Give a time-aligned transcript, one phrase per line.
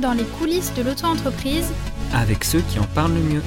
[0.00, 1.72] dans les coulisses de l'auto-entreprise
[2.12, 3.42] avec ceux qui en parlent le mieux.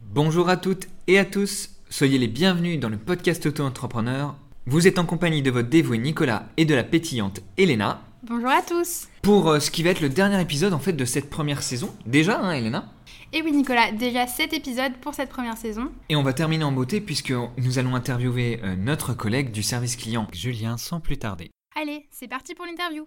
[0.00, 4.36] Bonjour à toutes et à tous, soyez les bienvenus dans le podcast Auto-entrepreneur.
[4.66, 8.02] Vous êtes en compagnie de votre dévoué Nicolas et de la pétillante Elena.
[8.22, 11.04] Bonjour à tous Pour euh, ce qui va être le dernier épisode en fait de
[11.04, 11.94] cette première saison.
[12.06, 12.92] Déjà, hein, Elena?
[13.32, 15.92] Et oui Nicolas, déjà 7 épisodes pour cette première saison.
[16.08, 19.96] Et on va terminer en beauté puisque nous allons interviewer euh, notre collègue du service
[19.96, 21.50] client, Julien, sans plus tarder.
[21.80, 23.06] Allez, c'est parti pour l'interview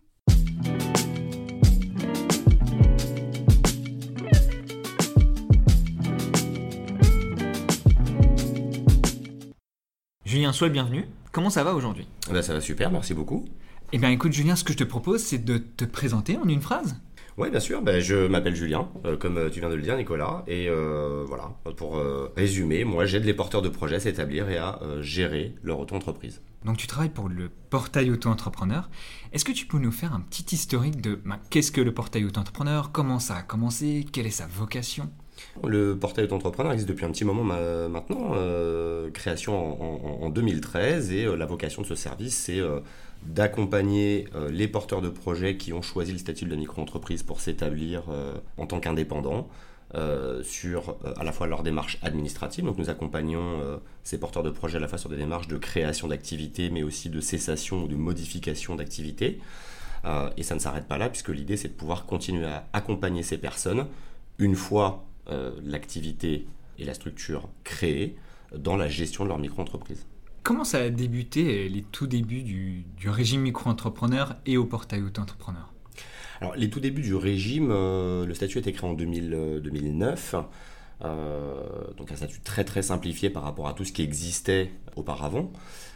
[10.25, 11.05] Julien, sois le bienvenu.
[11.31, 12.07] Comment ça va aujourd'hui?
[12.29, 13.45] Eh ben, ça va super, merci beaucoup.
[13.91, 16.61] Eh bien écoute Julien, ce que je te propose c'est de te présenter en une
[16.61, 16.95] phrase.
[17.39, 17.81] Oui, bien sûr.
[17.81, 20.43] Ben, je m'appelle Julien, euh, comme euh, tu viens de le dire, Nicolas.
[20.45, 22.03] Et euh, voilà, pour
[22.35, 26.41] résumer, moi, j'aide les porteurs de projets à s'établir et à gérer leur auto-entreprise.
[26.65, 28.89] Donc tu travailles pour le portail auto-entrepreneur.
[29.31, 32.25] Est-ce que tu peux nous faire un petit historique de ben, qu'est-ce que le portail
[32.25, 35.09] auto-entrepreneur, comment ça a commencé, quelle est sa vocation?
[35.65, 40.29] Le portail auto-entrepreneur existe depuis un petit moment ma- maintenant, euh, création en, en- en
[40.29, 41.11] 2013.
[41.11, 42.79] Et euh, la vocation de ce service, c'est euh,
[43.23, 48.03] d'accompagner les porteurs de projets qui ont choisi le statut de micro-entreprise pour s'établir
[48.57, 49.49] en tant qu'indépendants.
[50.43, 52.63] sur à la fois leur démarche administrative.
[52.63, 53.59] Donc nous accompagnons
[54.03, 57.09] ces porteurs de projets à la fois sur des démarches de création d'activité, mais aussi
[57.09, 59.39] de cessation ou de modification d'activité.
[60.05, 63.21] Euh, et ça ne s'arrête pas là, puisque l'idée c'est de pouvoir continuer à accompagner
[63.23, 63.85] ces personnes
[64.37, 68.15] une fois euh, l'activité et la structure créées
[68.55, 70.05] dans la gestion de leur micro-entreprise.
[70.43, 75.73] Comment ça a débuté les tout débuts du, du régime micro-entrepreneur et au portail auto-entrepreneur?
[76.41, 79.59] Alors, les tout débuts du régime, euh, le statut a été créé en 2000, euh,
[79.59, 80.35] 2009.
[81.03, 81.63] euh,
[81.97, 85.51] donc un statut très très simplifié par rapport à tout ce qui existait auparavant.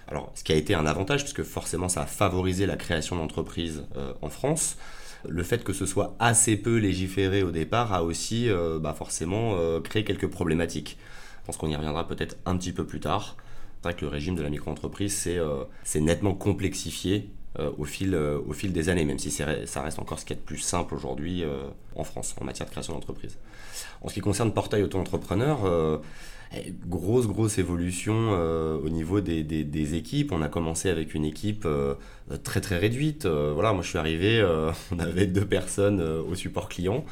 [0.08, 3.86] Alors, ce qui a été un avantage, puisque forcément ça a favorisé la création d'entreprises
[3.95, 4.78] euh, en France.
[5.27, 9.55] Le fait que ce soit assez peu légiféré au départ a aussi euh, bah, forcément
[9.55, 10.97] euh, créé quelques problématiques.
[11.41, 13.38] Je pense qu'on y reviendra peut-être un petit peu plus tard.
[13.81, 17.29] C'est vrai que le régime de la micro-entreprise s'est euh, nettement complexifié
[17.78, 19.46] au, fil, euh, au fil des années, même si ça
[19.81, 21.64] reste encore ce qui est de plus simple aujourd'hui euh,
[21.96, 23.38] en France en matière de création d'entreprise.
[24.02, 25.97] En ce qui concerne portail auto-entrepreneur, euh,
[26.56, 30.31] eh, grosse, grosse évolution euh, au niveau des, des- des équipes.
[30.31, 31.96] On a commencé avec une équipe euh,
[32.44, 33.25] très, très réduite.
[33.25, 37.06] Euh, voilà, moi je suis arrivé, euh, on avait deux personnes euh, au support client.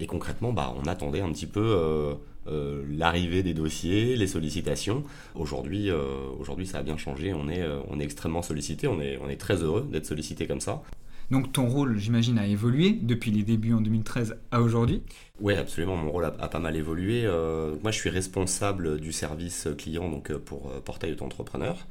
[0.00, 1.60] Et concrètement, bah, on attendait un petit peu
[2.46, 5.04] euh, l'arrivée des dossiers, les sollicitations.
[5.34, 7.32] Aujourd'hui, euh, aujourd'hui, ça a bien changé.
[7.34, 8.88] On est, euh, on est extrêmement sollicité.
[8.88, 10.82] On est, on est très heureux d'être sollicité comme ça.
[11.30, 15.02] Donc ton rôle, j'imagine, a évolué depuis les débuts en 2013 à aujourd'hui?
[15.40, 15.96] Oui, absolument.
[15.96, 17.22] Mon rôle a, a pas mal évolué.
[17.24, 21.86] Euh, moi, je suis responsable du service client donc pour euh, Portail Auto-entrepreneur.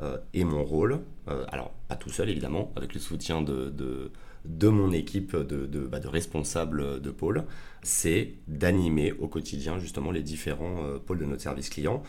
[0.00, 1.00] Euh, et mon rôle,
[1.48, 4.10] alors pas tout seul évidemment, avec le soutien de, de,
[4.48, 7.44] de mon équipe de, bah, de responsables de pôle,
[7.82, 12.02] c'est d'animer au quotidien justement les différents euh, pôles de notre service client.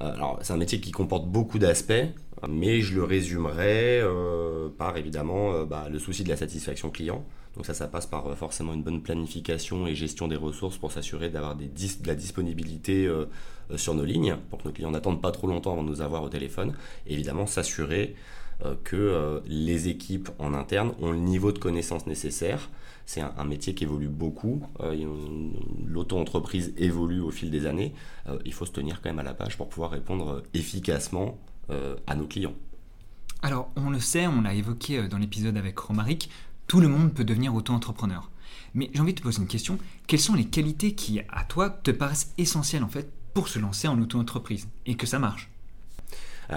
[0.00, 1.92] Euh, Alors, c'est un métier qui comporte beaucoup d'aspects,
[2.48, 7.24] mais je le résumerai euh, par évidemment bah, le souci de la satisfaction client.
[7.54, 11.30] Donc ça, ça passe par forcément une bonne planification et gestion des ressources pour s'assurer
[11.30, 11.68] d'avoir de
[12.04, 13.08] la disponibilité
[13.76, 16.24] sur nos lignes, pour que nos clients n'attendent pas trop longtemps avant de nous avoir
[16.24, 16.74] au téléphone.
[17.06, 18.16] Et évidemment, s'assurer
[18.84, 22.70] que euh, les équipes en interne ont le niveau de connaissance nécessaire.
[23.06, 24.62] C'est un, un métier qui évolue beaucoup.
[24.80, 24.96] Euh,
[25.86, 27.92] L'auto-entreprise évolue au fil des années.
[28.26, 31.38] Euh, il faut se tenir quand même à la page pour pouvoir répondre euh, efficacement
[31.70, 32.54] euh, à nos clients.
[33.42, 36.30] Alors on le sait, on l'a évoqué euh, dans l'épisode avec Romaric,
[36.66, 38.30] tout le monde peut devenir auto-entrepreneur.
[38.72, 41.68] Mais j'ai envie de te poser une question, quelles sont les qualités qui, à toi,
[41.68, 44.68] te paraissent essentielles en fait pour se lancer en auto-entreprise?
[44.86, 45.50] Et que ça marche?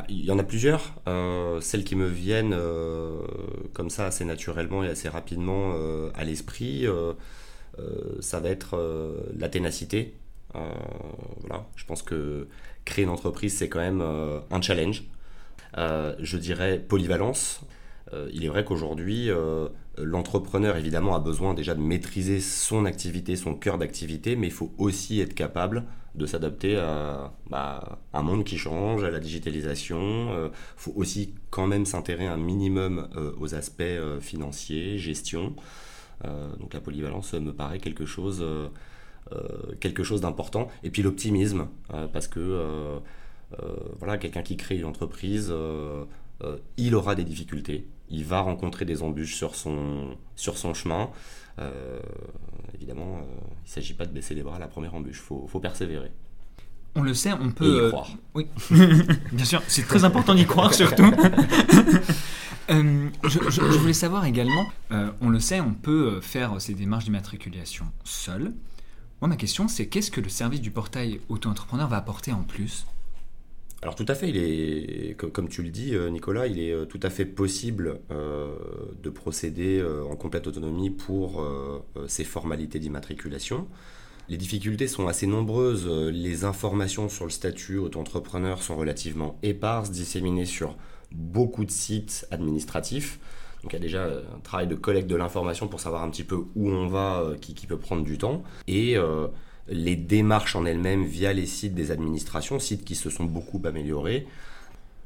[0.09, 0.93] Il y en a plusieurs.
[1.07, 3.21] Euh, celles qui me viennent euh,
[3.73, 6.85] comme ça assez naturellement et assez rapidement euh, à l'esprit,
[8.19, 8.77] ça va être
[9.37, 10.15] la ténacité.
[10.55, 12.47] Je pense que
[12.85, 15.03] créer une entreprise, c'est quand même un challenge.
[15.75, 17.61] Je dirais polyvalence.
[18.13, 23.35] Euh, il est vrai qu'aujourd'hui, euh, l'entrepreneur, évidemment, a besoin déjà de maîtriser son activité,
[23.35, 25.83] son cœur d'activité, mais il faut aussi être capable
[26.15, 30.45] de s'adapter à bah, un monde qui change, à la digitalisation.
[30.45, 35.55] Il faut aussi quand même s'intéresser un minimum euh, aux aspects euh, financiers, gestion.
[36.25, 38.67] Euh, donc la polyvalence me paraît quelque chose, euh,
[39.31, 40.69] euh, quelque chose d'important.
[40.83, 42.99] Et puis l'optimisme, euh, parce que euh,
[43.61, 46.05] euh, voilà, quelqu'un qui crée une entreprise, euh,
[46.43, 51.09] euh, il aura des difficultés, il va rencontrer des embûches sur son, sur son chemin.
[51.59, 51.99] Euh,
[52.75, 53.21] évidemment, euh,
[53.65, 55.59] il ne s'agit pas de baisser les bras à la première embûche, il faut, faut
[55.59, 56.11] persévérer.
[56.95, 57.65] On le sait, on Et peut...
[57.65, 58.09] y euh, croire.
[58.33, 58.47] Oui,
[59.31, 61.11] bien sûr, c'est très important d'y croire surtout.
[62.69, 66.59] Euh, je, je- je voulais savoir également, euh, on le sait, on peut euh, faire
[66.59, 68.51] ces démarches d'immatriculation seul.
[69.21, 72.85] Moi, ma question, c'est qu'est-ce que le service du portail auto-entrepreneur va apporter en plus?
[73.83, 76.71] Alors tout à fait, il est, co- comme tu le dis euh, Nicolas, il est
[76.71, 78.55] euh, tout à fait possible euh,
[79.03, 81.45] de procéder en complète autonomie pour
[82.07, 83.67] ces formalités d'immatriculation.
[84.29, 90.45] Les difficultés sont assez nombreuses, les informations sur le statut auto-entrepreneur sont relativement éparses, disséminées
[90.45, 90.75] sur
[91.11, 93.19] beaucoup de sites administratifs.
[93.63, 96.25] Donc il y a déjà un travail de collecte de l'information pour savoir un petit
[96.25, 98.43] peu où on va, qui, qui peut prendre du temps.
[98.67, 98.97] Et
[99.69, 104.27] les démarches en elles-mêmes via les sites des administrations, sites qui se sont beaucoup améliorés,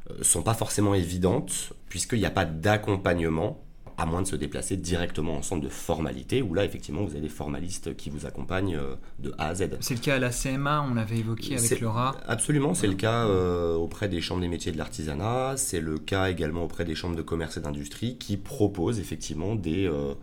[0.10, 3.62] euh, sont pas forcément évidentes puisqu'il n'y a pas d'accompagnement
[4.02, 7.22] à moins de se déplacer directement en centre de formalité où là effectivement vous avez
[7.22, 9.78] des formalistes qui vous accompagnent euh, de A à Z.
[9.80, 12.16] C'est le cas à la CMA, on l'avait évoqué avec Laura.
[12.28, 16.30] Absolument, c'est le cas euh, auprès des chambres des métiers de l'artisanat, c'est le cas
[16.30, 20.16] également auprès des chambres de commerce et d'industrie qui proposent effectivement des, euh,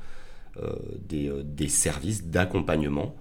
[0.61, 0.73] euh,
[1.09, 3.15] des, des services d'accompagnement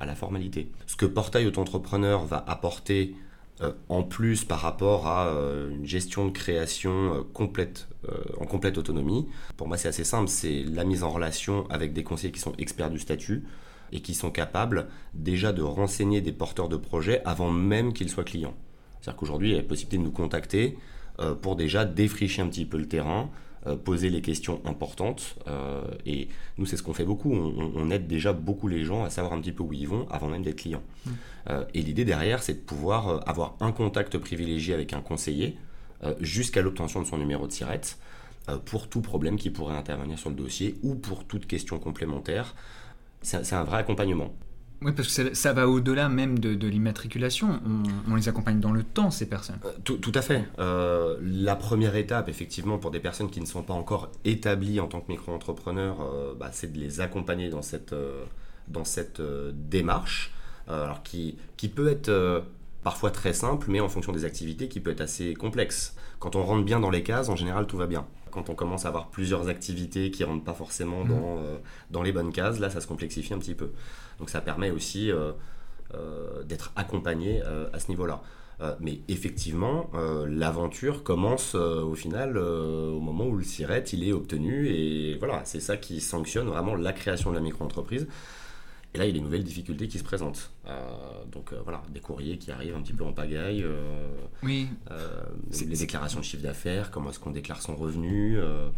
[0.00, 0.70] à la formalité.
[0.86, 3.14] Ce que Portail Auto-entrepreneur va apporter
[3.62, 8.44] euh, en plus par rapport à euh, une gestion de création euh, complète, euh, en
[8.44, 9.26] complète autonomie,
[9.56, 12.52] pour moi c'est assez simple, c'est la mise en relation avec des conseillers qui sont
[12.58, 13.44] experts du statut
[13.92, 18.24] et qui sont capables déjà de renseigner des porteurs de projets avant même qu'ils soient
[18.24, 18.54] clients.
[19.00, 20.76] C'est-à-dire qu'aujourd'hui, il y a la possibilité de nous contacter
[21.20, 25.36] euh, pour déjà défricher un petit peu le terrain, euh, poser les questions importantes.
[25.48, 26.28] euh, et
[26.58, 27.32] nous, c'est ce qu'on fait beaucoup.
[27.32, 30.28] On, aide déjà beaucoup les gens à savoir un petit peu où ils vont avant
[30.28, 30.82] même d'être clients.
[31.48, 35.56] Euh, et l'idée derrière, c'est de pouvoir euh, avoir un contact privilégié avec un conseiller
[36.04, 37.80] euh, jusqu'à l'obtention de son numéro de SIRET
[38.48, 42.54] euh, pour tout problème qui pourrait intervenir sur le dossier ou pour toute question complémentaire.
[43.22, 44.32] C'est un vrai accompagnement.
[44.82, 47.60] Oui, parce que ça, va au-delà même de, l'immatriculation.
[48.08, 49.58] On, les accompagne dans le temps, ces personnes.
[49.64, 50.44] Euh, Tout, à fait.
[50.58, 54.86] Euh, la première étape, effectivement, pour des personnes qui ne sont pas encore établies en
[54.86, 57.94] tant que micro-entrepreneurs, euh, bah, c'est de les accompagner dans cette,
[58.68, 60.32] dans cette démarche,
[60.68, 62.44] alors qui, qui peut être
[62.82, 65.96] parfois très simple, mais en fonction des activités, qui peut être assez complexe.
[66.18, 68.06] Quand on rentre bien dans les cases, en général, tout va bien.
[68.36, 71.56] Quand on commence à avoir plusieurs activités qui ne rentrent pas forcément dans, euh,
[71.90, 73.70] dans les bonnes cases, là, ça se complexifie un petit peu.
[74.18, 75.32] Donc ça permet aussi euh,
[75.94, 77.40] euh, d'être accompagné
[77.72, 78.20] à ce niveau-là.
[78.62, 84.08] Euh, mais effectivement, euh, l'aventure commence euh, au final au moment où le SIRET il
[84.08, 88.06] est obtenu et voilà, c'est ça qui sanctionne vraiment la création de la micro-entreprise.
[88.96, 90.50] Et là, il y a des nouvelles difficultés qui se présentent.
[90.66, 90.80] Euh,
[91.30, 94.08] donc euh, voilà, des courriers qui arrivent un petit peu en pagaille, euh,
[94.42, 94.68] Oui,
[95.60, 98.38] les déclarations de chiffre d'affaires, comment est-ce qu'on déclare son revenu.
[98.38, 98.70] euh,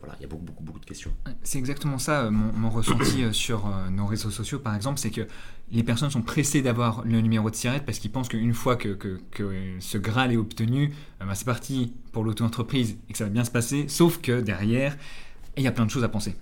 [0.00, 1.12] voilà, il y a beaucoup, beaucoup, beaucoup de questions.
[1.42, 5.10] c'est exactement ça, euh, mon, mon ressenti euh, sur nos réseaux sociaux, par exemple, c'est
[5.10, 5.26] que
[5.70, 8.94] les personnes sont pressées d'avoir le numéro de SIRET parce qu'ils pensent qu'une fois que,
[8.94, 13.30] que- que ce Graal est obtenu, bah, c'est parti pour l'auto-entreprise et que ça va
[13.30, 14.96] bien se passer, sauf que derrière,
[15.58, 16.34] il y a plein de choses à penser.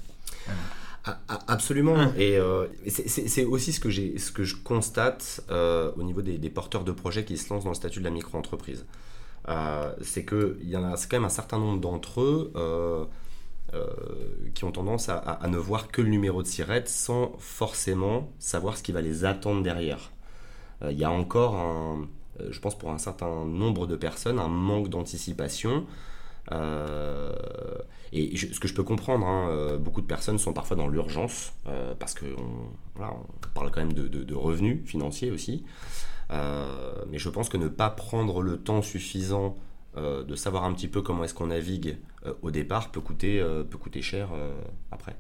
[1.49, 1.95] Absolument.
[1.95, 2.13] Hum.
[2.17, 6.37] Et euh, c'est- aussi ce que, j'ai- ce que je constate euh, au niveau des,
[6.39, 8.87] des porteurs de projets qui se lancent dans le statut de la micro-entreprise.
[9.49, 12.53] Euh, c'est qu'il y en a quand même un certain nombre d'entre eux
[14.55, 18.31] qui ont tendance à, à- à ne voir que le numéro de SIRET sans forcément
[18.39, 20.13] savoir ce qui va les attendre derrière.
[20.91, 22.09] Il y a encore, un,
[22.51, 25.87] je pense pour un certain nombre de personnes, un manque d'anticipation.
[26.53, 27.33] Euh,
[28.13, 31.53] et ce que je peux comprendre, hein, euh, beaucoup de personnes sont parfois dans l'urgence,
[31.67, 32.71] euh, parce qu'on
[33.55, 35.65] parle quand même de, revenus financiers aussi.
[36.31, 39.57] Mais je pense que ne pas prendre le temps suffisant
[39.97, 41.97] de savoir un petit peu comment est-ce qu'on navigue
[42.43, 44.29] au départ peut coûter, peut coûter cher
[44.91, 45.17] après.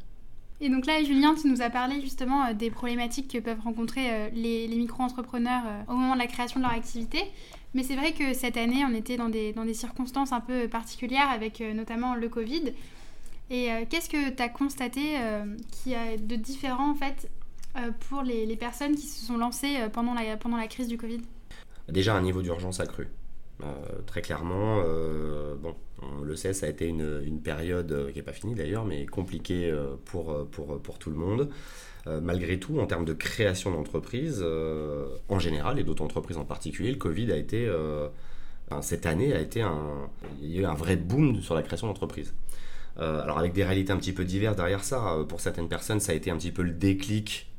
[0.60, 4.10] Et donc là, Julien, tu nous as parlé justement euh, des problématiques que peuvent rencontrer
[4.10, 7.18] euh, les, micro-entrepreneurs euh, au moment de la création de leur activité.
[7.74, 10.66] Mais c'est vrai que cette année, on était dans des, dans des circonstances un peu
[10.66, 12.72] particulières avec notamment le Covid.
[13.50, 15.18] Et qu'est-ce que tu as constaté
[15.84, 17.30] y a de différent en fait
[18.08, 21.20] pour les, les personnes qui se sont lancées pendant la, pendant la crise du Covid?
[21.90, 23.08] Déjà un niveau d'urgence accru.
[24.06, 24.82] Très clairement,
[26.36, 30.32] ça a été une, période euh, qui n'est pas finie d'ailleurs, mais compliquée euh, pour,
[30.32, 31.50] euh, pour, pour tout le monde.
[32.22, 36.92] Malgré tout, en termes de création d'entreprise, euh, en général, et d'autres entreprises en particulier,
[36.92, 37.68] le Covid a été,
[38.80, 40.08] cette année a été un,
[40.40, 42.32] il y a eu un vrai boom sur la création d'entreprise.
[43.00, 46.12] Euh, alors avec des réalités un petit peu diverses derrière ça, pour certaines personnes, ça
[46.12, 47.52] a été un petit peu le déclic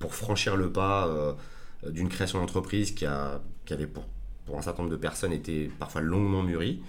[0.00, 1.36] pour franchir le pas
[1.88, 4.06] d'une création d'entreprise qui, a, qui avait pour,
[4.44, 6.82] pour un certain nombre de personnes été parfois longuement mûrie.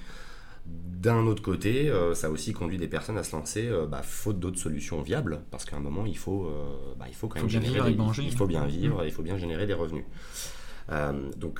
[0.65, 4.01] D'un autre côté, euh, ça a aussi conduit des personnes à se lancer euh, bah,
[4.01, 7.39] faute d'autres solutions viables, parce qu'à un moment, il faut, euh, bah, il faut quand
[7.39, 8.23] même bien générer vivre et des- manger.
[8.25, 10.05] il faut bien vivre, il faut bien générer des revenus.
[11.37, 11.59] Donc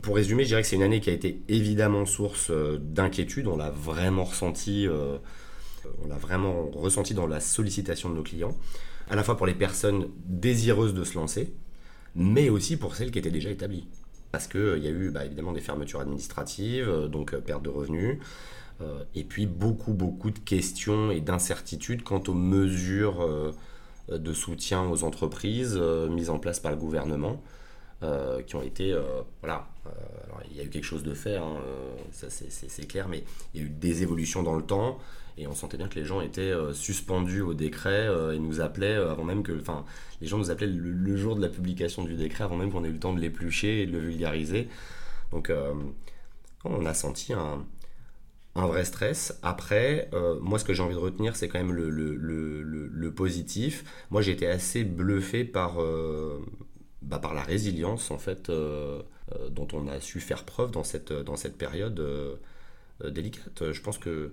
[0.00, 3.46] pour résumer, je dirais que c'est une année qui a été évidemment source d'inquiétude.
[3.46, 4.88] On l'a vraiment ressenti,
[6.02, 8.56] on l'a vraiment ressenti dans la sollicitation de nos clients,
[9.08, 11.52] à la fois pour les personnes désireuses de se lancer,
[12.16, 13.86] mais aussi pour celles qui étaient déjà établies.
[14.32, 18.18] Parce qu'il y a eu bah, évidemment des fermetures administratives, donc perte de revenus,
[19.14, 23.54] et puis beaucoup, beaucoup de questions et d'incertitudes quant aux mesures
[24.08, 25.78] de soutien aux entreprises
[26.10, 27.40] mises en place par le gouvernement.
[28.02, 28.92] Euh, qui ont été.
[28.92, 29.90] Euh, voilà, euh,
[30.50, 31.54] il y a eu quelque chose de fait, hein,
[32.10, 33.22] ça c'est clair, mais
[33.54, 34.98] il y a eu des évolutions dans le temps.
[35.38, 39.24] Et on sentait bien que les gens étaient suspendus au décret et nous appelaient avant
[39.24, 39.52] même que.
[39.58, 39.84] Enfin,
[40.20, 42.88] les gens nous appelaient le, jour de la publication du décret avant même qu'on ait
[42.88, 44.68] eu le temps de l'éplucher et de le vulgariser.
[45.30, 45.50] Donc,
[46.64, 47.64] on a senti un,
[48.54, 49.38] vrai stress.
[49.42, 50.10] Après,
[50.40, 53.84] moi, ce que j'ai envie de retenir, c'est quand même le, positif.
[54.10, 55.78] Moi, j'ai été assez bluffé par,
[57.02, 60.84] bah, par la résilience en fait euh, euh, dont on a su faire preuve dans
[60.84, 62.36] cette, dans cette période euh,
[63.10, 63.72] délicate.
[63.72, 64.32] Je pense que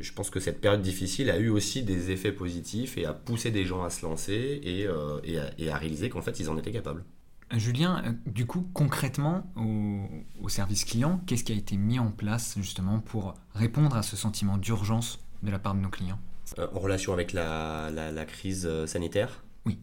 [0.00, 3.50] je pense que cette période difficile a eu aussi des effets positifs et a poussé
[3.50, 6.56] des gens à se lancer et, et, à, et à, réaliser qu'en fait ils en
[6.58, 7.04] étaient capables.
[7.52, 10.00] Julien, du coup, concrètement, au,
[10.42, 14.16] au service client, qu'est-ce qui a été mis en place justement pour répondre à ce
[14.16, 16.18] sentiment d'urgence de la part de nos clients?
[16.58, 19.44] En relation avec la, la, la crise sanitaire?
[19.66, 19.78] Oui.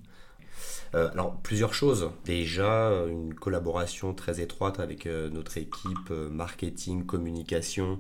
[0.96, 2.12] Euh, alors, plusieurs choses.
[2.26, 8.00] Déjà, euh, une collaboration très étroite avec euh, notre équipe marketing, communication,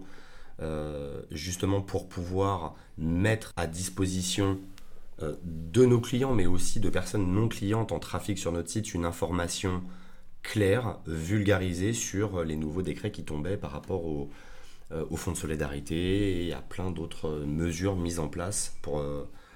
[1.31, 4.59] justement pour pouvoir mettre à disposition
[5.19, 9.05] de nos clients, mais aussi de personnes non clientes en trafic sur notre site, une
[9.05, 9.83] information
[10.43, 14.29] claire, vulgarisée sur les nouveaux décrets qui tombaient par rapport au,
[15.15, 19.03] fonds de solidarité et à plein d'autres mesures mises en place pour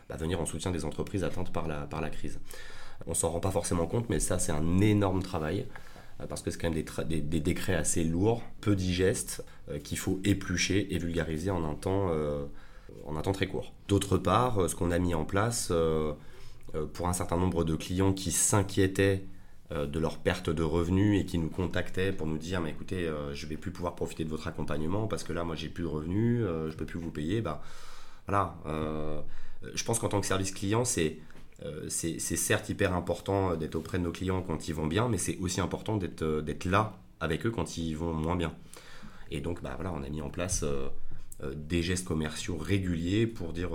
[0.10, 2.40] bah, venir en soutien des entreprises atteintes par la crise.
[3.08, 5.95] On s'en rend pas forcément compte, mais ça, c'est un énorme travail euh,
[6.30, 10.94] parce que c'est quand même des, décrets assez lourds, peu digestes, euh, qu'il faut éplucher
[10.94, 12.46] et vulgariser en un temps, euh,
[13.06, 13.74] en un temps très court.
[13.88, 15.72] D'autre part, ce qu'on a mis en place
[16.94, 19.26] pour un certain nombre de clients qui s'inquiétaient
[19.72, 23.48] de leur perte de revenus et qui nous contactaient pour nous dire mais écoutez je
[23.48, 26.42] vais plus pouvoir profiter de votre accompagnement parce que là moi j'ai plus de revenus
[26.42, 27.62] je peux plus vous payer bah
[28.28, 28.56] voilà
[29.74, 31.35] je pense qu'en tant que service client c'est euh,
[31.88, 35.38] c'est certes hyper important d'être auprès de nos clients quand ils vont bien, mais c'est
[35.38, 38.54] aussi important d'être euh, là avec eux quand ils vont moins bien.
[39.32, 40.90] Et donc, bah, voilà, on a mis en place euh,
[41.56, 43.70] des gestes commerciaux réguliers pour dire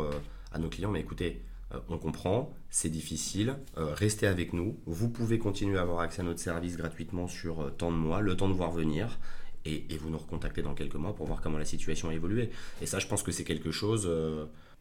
[0.53, 1.43] à nos clients, mais écoutez,
[1.89, 6.41] on comprend, c'est difficile, restez avec nous, vous pouvez continuer à avoir accès à notre
[6.41, 9.19] service gratuitement sur tant de mois, le temps de voir venir,
[9.67, 12.51] et, vous nous recontactez dans quelques mois pour voir comment la situation a évolué.
[12.81, 14.11] Et ça, je pense que c'est quelque chose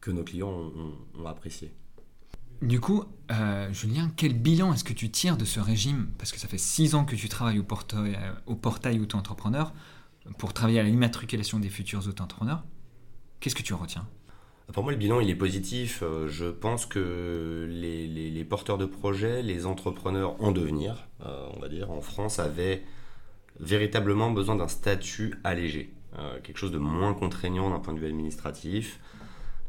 [0.00, 0.72] que nos clients
[1.18, 1.70] ont apprécié.
[2.62, 6.08] Du coup, euh, Julien, quel bilan est-ce que tu tires de ce régime?
[6.18, 9.72] Parce que ça fait six ans que tu travailles au portail, euh, au portail auto-entrepreneur
[10.36, 12.62] pour travailler à l'immatriculation des futurs auto-entrepreneurs.
[13.40, 14.06] Qu'est-ce que tu retiens?
[14.74, 16.02] Pour moi, le bilan, il est positif.
[16.02, 21.90] Euh, je pense que les, porteurs de projets, les entrepreneurs en devenir, on va dire,
[21.90, 22.82] en France, avaient
[23.58, 25.94] véritablement besoin d'un statut allégé.
[26.42, 29.19] quelque chose de moins contraignant d'un point de vue administratif, euh,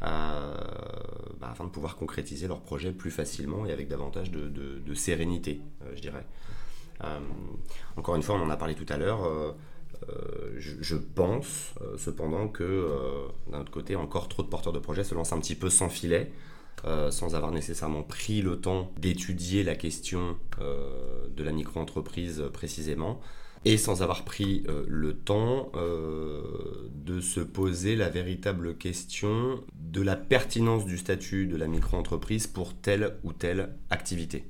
[0.01, 5.91] bah, afin de pouvoir concrétiser leurs projets plus facilement et avec davantage de, sérénité, euh,
[5.95, 6.25] je dirais.
[7.03, 7.19] Euh,
[7.97, 9.55] encore une fois, on en a parlé tout à l'heure.
[10.57, 12.87] Je, pense cependant que
[13.51, 15.89] d'un autre côté, encore trop de porteurs de projets se lancent un petit peu sans
[15.89, 16.31] filet.
[16.83, 23.19] sans avoir nécessairement pris le temps d'étudier la question de la micro-entreprise précisément
[23.63, 30.01] et sans avoir pris euh, le temps euh, de se poser la véritable question de
[30.01, 34.45] la pertinence du statut de la micro-entreprise pour telle ou telle activité.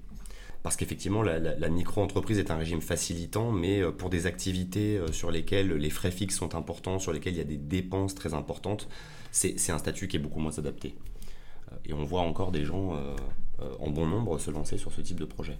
[0.63, 5.73] Parce qu'effectivement, la, micro-entreprise est un régime facilitant, mais euh, pour des activités sur lesquelles
[5.73, 8.87] les frais fixes sont importants, sur lesquelles il y a des dépenses très importantes,
[9.31, 10.95] c'est un statut qui est beaucoup moins adapté.
[11.85, 13.01] Et on voit encore des gens
[13.79, 15.57] en bon nombre se lancer sur ce type de projet.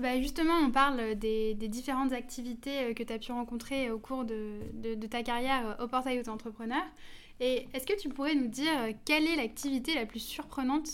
[0.00, 4.24] Bah justement, on parle des, différentes activités euh, que tu as pu rencontrer au cours
[4.24, 6.82] de, ta carrière euh, au portail auto-entrepreneur.
[7.38, 10.88] Et est-ce que tu pourrais nous dire euh, quelle est l'activité la plus surprenante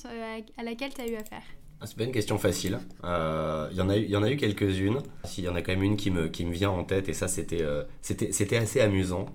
[0.59, 1.43] à laquelle tu as eu affaire?
[1.81, 2.79] Ah, c'est pas une question facile.
[3.05, 4.99] Il y, en a eu, quelques-unes.
[5.37, 8.57] Il y en a quand même une qui me, vient en tête, et ça, c'était
[8.57, 9.27] assez amusant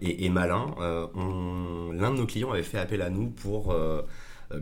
[0.00, 0.74] et, malin.
[1.94, 4.02] L'un de nos clients avait fait appel à nous pour euh,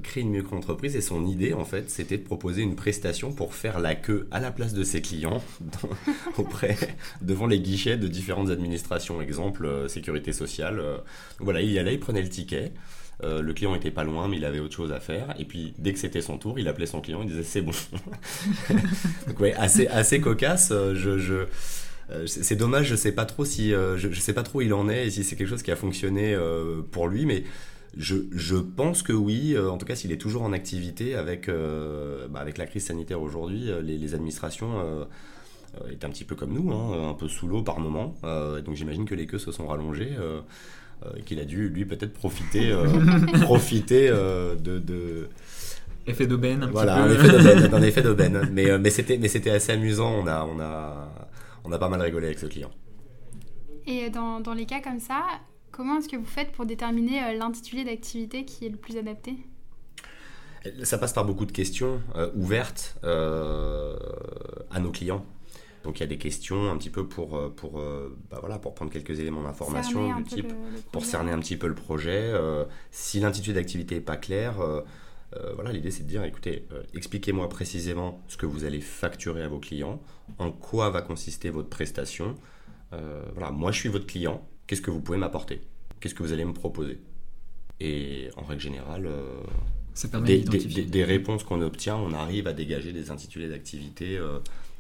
[0.03, 3.79] créer une micro-entreprise et son idée en fait c'était de proposer une prestation pour faire
[3.79, 5.43] la queue à la place de ses clients
[6.39, 6.77] auprès
[7.23, 10.99] devant les guichets de différentes administrations exemple euh, sécurité sociale euh.
[11.39, 12.73] voilà il y allait il prenait le ticket
[13.23, 15.35] le client était pas loin, mais il avait autre chose à faire.
[15.39, 17.73] Et puis, dès que c'était son tour, il appelait son client, il disait c'est bon.
[19.27, 20.71] Donc, ouais, assez, assez cocasse.
[20.71, 24.75] Je, je, c'est dommage, je sais pas trop si je, sais pas trop où il
[24.75, 26.37] en est et si c'est quelque chose qui a fonctionné
[26.91, 27.45] pour lui, mais
[27.97, 32.41] je, je, pense que oui, en tout cas s'il est toujours en activité avec, bah,
[32.41, 35.07] avec la crise sanitaire aujourd'hui, les, les, administrations
[35.91, 38.15] est un petit peu comme nous, hein, un peu sous l'eau par moment.
[38.23, 40.13] donc j'imagine que les queues se sont rallongées
[41.17, 42.75] et qu'il a dû lui peut-être profiter,
[43.41, 45.29] profiter de, de
[46.07, 46.69] Effet d'aubaine.
[46.71, 48.51] Voilà, un effet d'aubaine, un effet d'aubaine.
[48.53, 50.13] Mais, euh, mais c'était, mais c'était assez amusant.
[50.23, 51.09] On a, on a,
[51.65, 52.71] on a pas mal rigolé avec ce client.
[53.87, 55.23] Et dans, dans les cas comme ça,
[55.77, 59.37] comment est-ce que vous faites pour déterminer euh, l'intitulé d'activité qui est le plus adapté?
[60.83, 65.25] Ça passe par beaucoup de questions euh, ouvertes à nos clients.
[65.85, 67.81] Donc il y a des questions un petit peu pour, pour,
[68.29, 70.53] bah voilà, pour prendre quelques éléments d'information du type,
[70.91, 72.33] pour cerner un petit peu le projet.
[72.91, 74.57] si l'intitulé d'activité n'est pas clair,
[75.35, 79.43] euh, voilà, l'idée c'est de dire, écoutez, euh, expliquez-moi précisément ce que vous allez facturer
[79.43, 80.01] à vos clients,
[80.39, 82.37] en quoi va consister votre prestation.
[82.93, 85.61] Euh, voilà, moi je suis votre client, qu'est-ce que vous pouvez m'apporter?
[86.01, 86.99] Qu'est-ce que vous allez me proposer?
[87.81, 89.09] Et en règle générale,
[89.95, 94.19] Ça permet des, des, réponses qu'on obtient, on arrive à dégager des intitulés d'activité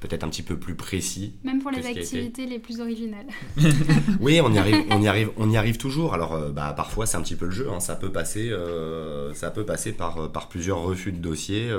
[0.00, 1.34] peut-être un petit peu plus précis.
[1.44, 3.26] Même pour les activités les plus originales.
[4.20, 6.14] oui, on y arrive, on y arrive, on y arrive toujours.
[6.14, 7.68] Alors, euh, bah, parfois c'est un petit peu le jeu.
[7.70, 7.80] Hein.
[7.80, 11.70] Ça peut passer, euh, ça peut passer par, euh, par plusieurs refus de dossier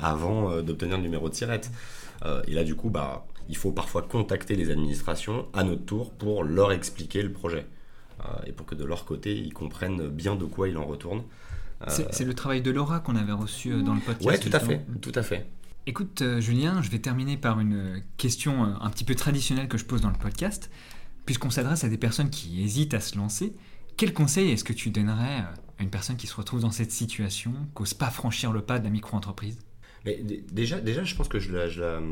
[0.00, 1.70] avant d'obtenir le numéro de tirette.
[2.46, 6.44] et là, du coup, bah, il faut parfois contacter les administrations à notre tour pour
[6.44, 7.66] leur expliquer le projet
[8.46, 11.22] et pour que de leur côté ils comprennent bien de quoi il en retourne.
[11.88, 14.42] C'est le travail de Laura qu'on avait reçu dans le podcast.
[14.44, 15.46] Oui, tout à fait, tout à fait.
[15.88, 19.78] Écoute, euh, Julien, je vais terminer par une question euh, un petit peu traditionnelle que
[19.78, 20.70] je pose dans le podcast.
[21.24, 23.54] Puisqu'on s'adresse à des personnes qui hésitent à se lancer,
[23.96, 26.90] quel conseil est-ce que tu donnerais euh, à une personne qui se retrouve dans cette
[26.90, 29.58] situation, qui n'ose pas franchir le pas de la micro-entreprise?
[30.04, 32.02] Déjà, déjà, je pense que je la, je, la,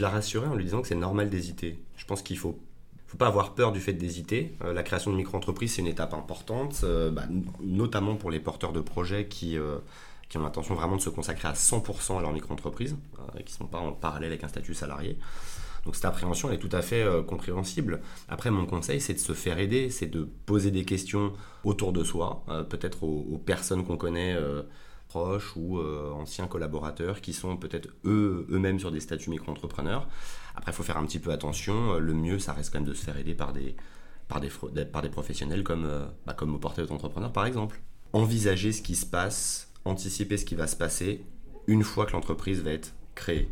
[0.00, 1.78] rassurais en lui disant que c'est normal d'hésiter.
[1.96, 2.58] Je pense qu'il faut
[3.06, 4.52] faut pas avoir peur du fait d'hésiter.
[4.62, 7.22] la création de micro-entreprise, c'est une étape importante, bah,
[7.58, 9.56] notamment pour les porteurs de projets qui,
[10.28, 13.54] qui ont l'intention vraiment de se consacrer à 100% à leur micro-entreprise, euh, et qui
[13.54, 15.18] ne sont pas en parallèle avec un statut salarié.
[15.84, 18.00] Donc cette appréhension elle est tout à fait euh, compréhensible.
[18.28, 21.32] Après, mon conseil, c'est de se faire aider, c'est de poser des questions
[21.64, 24.36] autour de soi, euh, peut-être aux, personnes qu'on connaît
[25.08, 30.06] proches ou anciens collaborateurs qui sont peut-être eux, eux-mêmes sur des statuts micro-entrepreneurs.
[30.54, 31.98] Après, il faut faire un petit peu attention.
[31.98, 33.74] Le mieux, ça reste quand même de se faire aider par des,
[34.28, 34.50] par des,
[34.84, 35.88] par des professionnels comme,
[36.26, 36.86] bah, comme au portail
[37.32, 37.80] par exemple.
[38.12, 41.24] Envisager ce qui se passe anticiper ce qui va se passer
[41.66, 43.48] une fois que l'entreprise va être créée.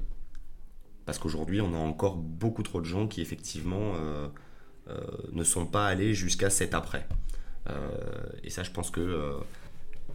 [1.05, 4.29] Parce qu'aujourd'hui, on a encore beaucoup trop de gens qui, effectivement, euh,
[4.89, 5.01] euh,
[5.33, 7.07] ne sont pas allés jusqu'à cet après.
[7.69, 7.91] Euh,
[8.43, 9.39] et ça, je pense que.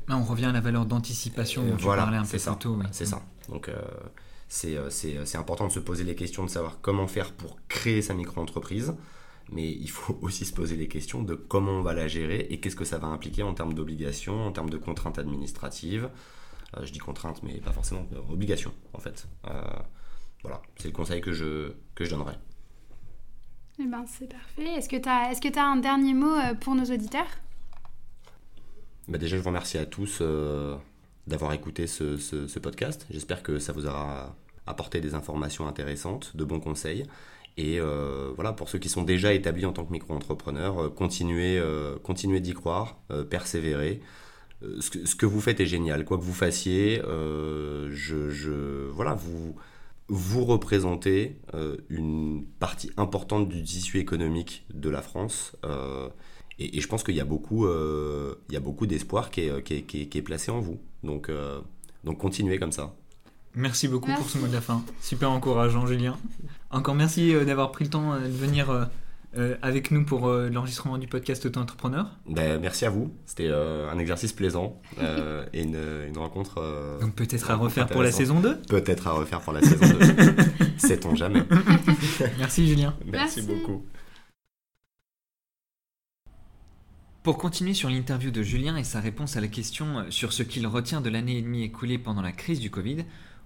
[0.07, 2.59] Là, on revient à la valeur d'anticipation dont voilà, tu parlais un peu ça, plus
[2.59, 2.79] tôt.
[2.91, 3.21] C'est ça.
[3.49, 3.69] Donc,
[4.47, 8.93] c'est important de se poser les questions de savoir comment faire pour créer sa micro-entreprise
[9.51, 12.59] mais il faut aussi se poser les questions de comment on va la gérer et
[12.59, 16.09] qu'est-ce que ça va impliquer en termes d'obligations, en termes de contraintes administratives.
[16.77, 19.27] Euh, je dis contraintes, mais pas forcément euh, obligations, en fait.
[19.47, 19.61] Euh,
[20.41, 22.37] voilà, c'est le conseil que je, que je donnerais.
[23.79, 24.75] Eh ben, c'est parfait.
[24.77, 27.27] Est-ce que tu as, est as, un dernier mot pour nos auditeurs?
[29.11, 30.21] Bah Déjà, je vous remercie à tous
[31.27, 33.05] d'avoir écouté ce, podcast.
[33.11, 34.35] J'espère que ça vous aura
[34.67, 37.05] apporté des informations intéressantes, de bons conseils.
[37.57, 41.57] Et euh, voilà, pour ceux qui sont déjà établis en tant que micro-entrepreneurs, euh, continuez,
[41.59, 44.01] euh, continuez d'y croire, persévérer.
[44.79, 46.05] Ce que, vous faites est génial.
[46.05, 49.55] Quoi que vous fassiez, je, je, voilà, vous,
[50.07, 51.39] vous représentez
[51.89, 55.57] une partie importante du tissu économique de la France.
[56.61, 59.63] Et, et, je pense qu'il y a beaucoup, il y a beaucoup d'espoir qui est,
[59.63, 60.79] qui, est, qui, est, placé en vous.
[61.03, 61.29] Donc,
[62.03, 62.93] donc continuez comme ça.
[63.55, 64.83] Merci beaucoup pour ce mot de la fin.
[65.01, 66.17] Super encourageant, Julien.
[66.69, 68.71] Encore merci euh, d'avoir pris le temps euh, de venir
[69.35, 72.07] euh, avec nous pour l'enregistrement du podcast Auto-entrepreneur.
[72.29, 73.13] Ben, merci à vous.
[73.25, 74.81] C'était un exercice plaisant
[75.53, 76.61] et une, rencontre.
[77.01, 80.35] Donc peut-être à refaire pour la saison 2 Peut-être à refaire pour la saison 2.
[80.77, 81.43] Sait-on jamais.
[82.37, 82.93] merci Julien.
[83.05, 83.41] merci.
[83.41, 83.85] beaucoup.
[87.23, 90.65] Pour continuer sur l'interview de Julien et sa réponse à la question sur ce qu'il
[90.65, 93.05] retient de l'année et demie écoulée pendant la crise du Covid,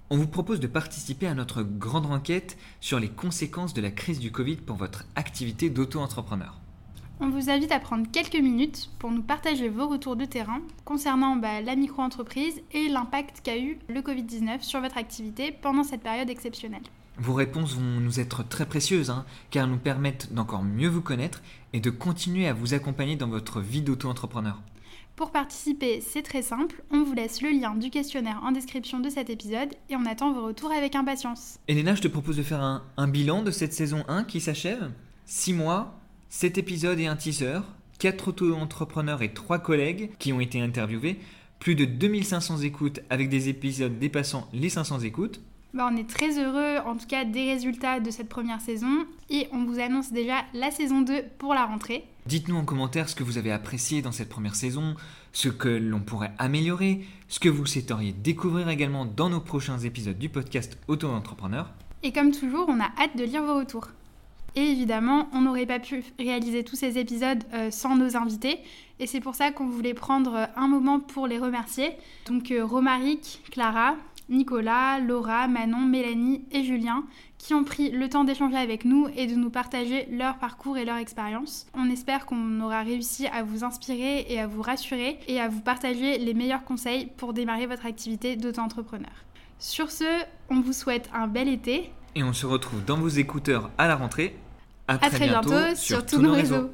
[0.10, 4.20] on vous propose de participer à notre grande enquête sur les conséquences de la crise
[4.22, 6.58] du Covid pour votre activité d'auto-entrepreneur.
[7.20, 11.36] On vous invite à prendre quelques minutes pour nous partager vos retours de terrain concernant
[11.36, 16.30] bah, la micro-entreprise et l'impact qu'a eu le Covid-19 sur votre activité pendant cette période
[16.30, 16.84] exceptionnelle.
[17.18, 21.02] Vos réponses vont nous être très précieuses, hein, car elles nous permettent d'encore mieux vous
[21.02, 21.42] connaître
[21.74, 24.62] et de continuer à vous accompagner dans votre vie d'auto-entrepreneur.
[25.16, 29.10] Pour participer, c'est très simple, on vous laisse le lien du questionnaire en description de
[29.10, 31.58] cet épisode et on attend vos retours avec impatience.
[31.70, 34.92] Elena, je te propose de faire un, un bilan de cette saison 1 qui s'achève.
[35.26, 35.98] 6 mois,
[36.28, 37.62] 7 épisodes et un teaser,
[38.00, 41.18] 4 auto-entrepreneurs et 3 collègues qui ont été interviewés,
[41.60, 45.42] plus de 2500 écoutes avec des épisodes dépassant les 500 écoutes.
[45.76, 49.50] Bah, on est très heureux en tout cas des résultats de cette première saison et
[49.52, 52.06] on vous annonce déjà la saison 2 pour la rentrée.
[52.28, 54.96] Dites-nous en commentaire ce que vous avez apprécié dans cette première saison,
[55.34, 60.18] ce que l'on pourrait améliorer, ce que vous souhaiteriez découvrir également dans nos prochains épisodes
[60.18, 61.70] du podcast Auto-entrepreneur.
[62.04, 63.90] Et comme toujours, on a hâte de lire vos retours.
[64.56, 68.60] Et évidemment, on n'aurait pas pu réaliser tous ces épisodes euh, sans nos invités.
[69.00, 71.92] Et c'est pour ça qu'on voulait prendre euh, un moment pour les remercier.
[72.28, 73.98] Donc euh, Romaric, Clara,
[74.30, 77.04] Nicolas, Laura, Manon, Mélanie et Julien
[77.38, 80.86] qui ont pris le temps d'échanger avec nous et de nous partager leur parcours et
[80.86, 81.68] leur expérience.
[81.76, 85.62] On espère qu'on aura réussi à vous inspirer et à vous rassurer et à vous
[85.62, 89.12] partager les meilleurs conseils pour démarrer votre activité d'auto-entrepreneur.
[89.60, 91.92] Sur ce, on vous souhaite un bel été.
[92.16, 94.36] Et on se retrouve dans vos écouteurs à la rentrée.
[94.88, 96.70] À, très, bientôt, sur, tous nos réseaux.